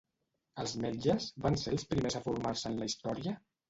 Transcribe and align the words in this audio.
Els 0.63 0.73
metges 0.85 1.29
van 1.45 1.61
ser 1.67 1.77
els 1.79 1.87
primers 1.95 2.21
a 2.23 2.27
formar-se 2.29 2.73
en 2.77 2.85
la 2.85 2.93
història? 2.95 3.41